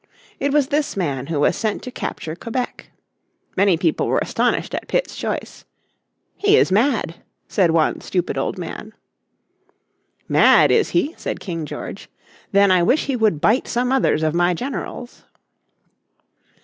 [0.39, 2.89] It was this man who was sent to capture Quebec.
[3.55, 5.63] Many people were astonished at Pitt's choice.
[6.35, 8.93] "He is mad," said one stupid old man.
[10.27, 12.09] "Mad is he?" said King George.
[12.51, 15.23] "Then I wish he would bite some others of my generals."